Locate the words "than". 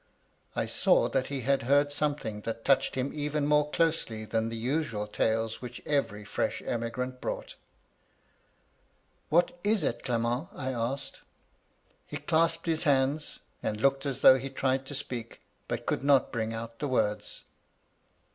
4.25-4.49